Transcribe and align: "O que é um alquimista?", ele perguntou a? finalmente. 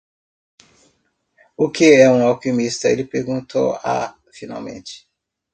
"O 1.55 1.69
que 1.69 1.93
é 1.93 2.09
um 2.09 2.25
alquimista?", 2.25 2.89
ele 2.89 3.03
perguntou 3.05 3.75
a? 3.83 4.15
finalmente. 4.33 5.07